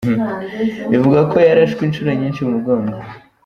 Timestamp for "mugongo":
2.55-2.95